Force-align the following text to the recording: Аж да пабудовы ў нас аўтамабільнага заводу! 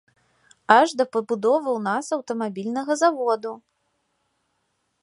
Аж 0.75 0.95
да 1.01 1.05
пабудовы 1.15 1.69
ў 1.77 1.85
нас 1.89 2.05
аўтамабільнага 2.17 2.93
заводу! 3.05 3.55